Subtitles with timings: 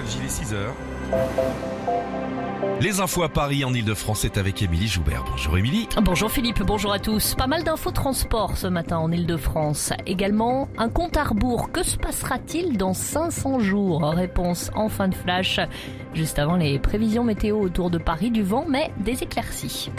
[0.00, 0.74] Nostalgie, les 6 heures.
[2.80, 5.24] Les infos à Paris en Ile-de-France, c'est avec Émilie Joubert.
[5.30, 5.88] Bonjour Émilie.
[6.02, 7.34] Bonjour Philippe, bonjour à tous.
[7.34, 9.92] Pas mal d'infos transport ce matin en Ile-de-France.
[10.06, 11.70] Également, un compte à rebours.
[11.72, 14.02] Que se passera-t-il dans 500 jours?
[14.04, 15.60] Réponse en fin de flash.
[16.14, 19.90] Juste avant les prévisions météo autour de Paris, du vent, mais des éclaircies.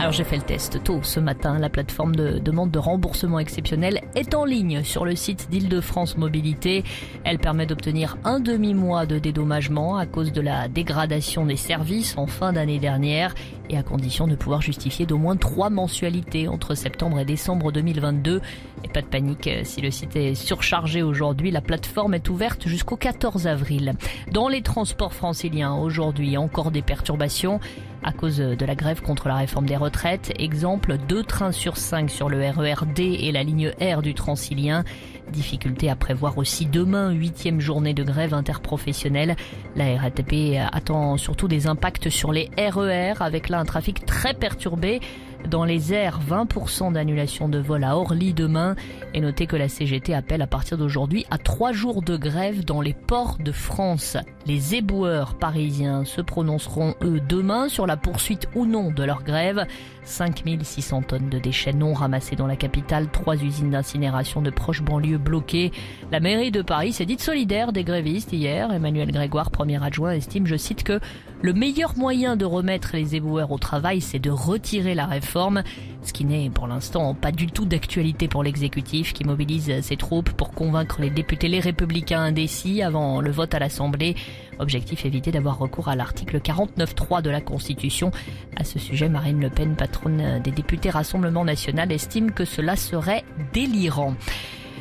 [0.00, 1.58] Alors j'ai fait le test tôt ce matin.
[1.58, 6.84] La plateforme de demande de remboursement exceptionnel est en ligne sur le site d'Île-de-France Mobilité.
[7.22, 12.26] Elle permet d'obtenir un demi-mois de dédommagement à cause de la dégradation des services en
[12.26, 13.34] fin d'année dernière
[13.68, 18.40] et à condition de pouvoir justifier d'au moins trois mensualités entre septembre et décembre 2022.
[18.84, 22.66] Et pas de panique, euh, si le site est surchargé aujourd'hui, la plateforme est ouverte
[22.66, 23.92] jusqu'au 14 avril.
[24.32, 27.60] Dans les transports franciliens, aujourd'hui, encore des perturbations
[28.02, 30.32] à cause de la grève contre la réforme des retraites.
[30.38, 34.84] Exemple, deux trains sur cinq sur le RER D et la ligne R du Transilien.
[35.32, 39.36] Difficulté à prévoir aussi demain, huitième journée de grève interprofessionnelle.
[39.76, 45.00] La RATP attend surtout des impacts sur les RER avec là un trafic très perturbé.
[45.48, 48.76] Dans les airs, 20% d'annulation de vol à Orly demain.
[49.14, 52.80] Et notez que la CGT appelle à partir d'aujourd'hui à trois jours de grève dans
[52.80, 54.16] les ports de France.
[54.46, 59.66] Les éboueurs parisiens se prononceront eux demain sur la poursuite ou non de leur grève.
[60.04, 65.18] 5600 tonnes de déchets non ramassés dans la capitale, trois usines d'incinération de proches banlieues
[65.20, 65.70] bloquées.
[66.10, 68.72] La mairie de Paris s'est dite solidaire des grévistes hier.
[68.72, 71.00] Emmanuel Grégoire, premier adjoint, estime, je cite, que
[71.42, 75.62] le meilleur moyen de remettre les éboueurs au travail, c'est de retirer la réforme,
[76.02, 80.30] ce qui n'est pour l'instant pas du tout d'actualité pour l'exécutif qui mobilise ses troupes
[80.30, 84.16] pour convaincre les députés les républicains indécis avant le vote à l'Assemblée.
[84.58, 88.10] Objectif éviter d'avoir recours à l'article 49.3 de la Constitution.
[88.56, 93.24] À ce sujet, Marine Le Pen, patronne des députés Rassemblement National, estime que cela serait
[93.54, 94.14] délirant.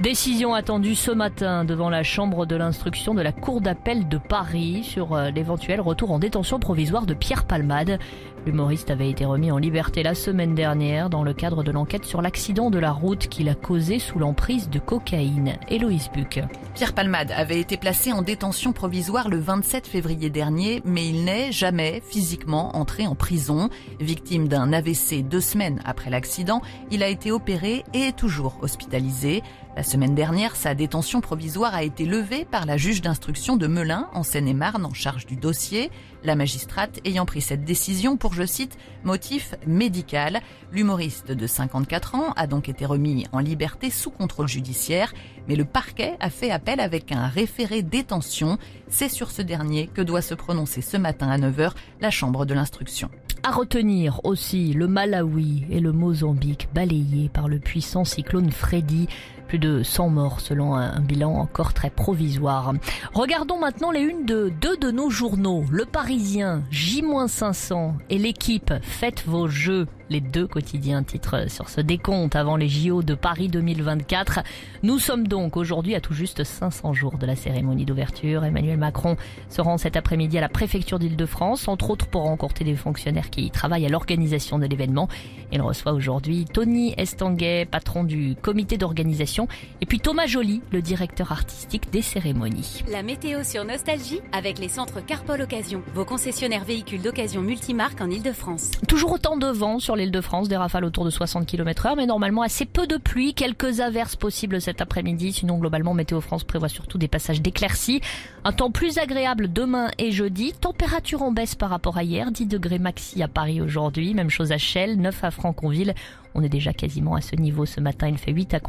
[0.00, 4.82] Décision attendue ce matin devant la chambre de l'instruction de la Cour d'appel de Paris
[4.82, 7.98] sur euh, l'éventuel retour en détention provisoire de Pierre Palmade.
[8.46, 12.22] L'humoriste avait été remis en liberté la semaine dernière dans le cadre de l'enquête sur
[12.22, 15.58] l'accident de la route qu'il a causé sous l'emprise de cocaïne.
[15.68, 16.40] Héloïse Buc.
[16.72, 21.52] Pierre Palmade avait été placé en détention provisoire le 27 février dernier, mais il n'est
[21.52, 23.68] jamais physiquement entré en prison.
[24.00, 29.42] Victime d'un AVC deux semaines après l'accident, il a été opéré et est toujours hospitalisé.
[29.90, 34.22] Semaine dernière, sa détention provisoire a été levée par la juge d'instruction de Melun, en
[34.22, 35.90] Seine-et-Marne, en charge du dossier.
[36.22, 40.42] La magistrate ayant pris cette décision pour, je cite, motif médical.
[40.70, 45.12] L'humoriste de 54 ans a donc été remis en liberté sous contrôle judiciaire,
[45.48, 48.58] mais le parquet a fait appel avec un référé détention.
[48.86, 52.54] C'est sur ce dernier que doit se prononcer ce matin à 9h la chambre de
[52.54, 53.10] l'instruction.
[53.42, 59.08] À retenir aussi le Malawi et le Mozambique balayés par le puissant cyclone Freddy.
[59.50, 62.72] Plus de 100 morts selon un bilan encore très provisoire.
[63.12, 65.64] Regardons maintenant les unes de deux de nos journaux.
[65.72, 72.34] Le Parisien, J-500 et l'équipe Faites vos jeux les deux quotidiens titrent sur ce décompte
[72.34, 74.40] avant les JO de Paris 2024.
[74.82, 78.44] Nous sommes donc aujourd'hui à tout juste 500 jours de la cérémonie d'ouverture.
[78.44, 79.16] Emmanuel Macron
[79.48, 83.50] se rend cet après-midi à la préfecture d'Île-de-France, entre autres pour rencontrer des fonctionnaires qui
[83.50, 85.08] travaillent à l'organisation de l'événement.
[85.52, 89.39] Il reçoit aujourd'hui Tony Estanguet, patron du comité d'organisation,
[89.80, 92.82] et puis Thomas Joly, le directeur artistique des cérémonies.
[92.90, 98.10] La météo sur Nostalgie avec les centres Carpol Occasion, vos concessionnaires véhicules d'occasion multimarques en
[98.10, 98.70] Île-de-France.
[98.88, 102.42] Toujours autant de vent sur l'Île-de-France, des rafales autour de 60 km heure, mais normalement
[102.42, 105.32] assez peu de pluie, quelques averses possibles cet après-midi.
[105.32, 108.00] Sinon, globalement, Météo France prévoit surtout des passages d'éclaircies.
[108.44, 110.52] Un temps plus agréable demain et jeudi.
[110.52, 112.30] Température en baisse par rapport à hier.
[112.30, 114.14] 10 degrés maxi à Paris aujourd'hui.
[114.14, 115.94] Même chose à Chelles, 9 à Franconville.
[116.34, 118.08] On est déjà quasiment à ce niveau ce matin.
[118.08, 118.60] Il fait 8 à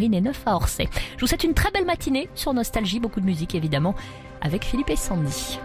[0.00, 0.88] Et 9 à Orsay.
[1.16, 2.98] Je vous souhaite une très belle matinée sur Nostalgie.
[2.98, 3.94] Beaucoup de musique évidemment
[4.40, 5.58] avec Philippe et Sandy.